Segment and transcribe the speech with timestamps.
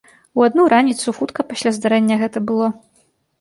[0.39, 2.73] У адну раніцу, хутка пасля здарэння гэта было.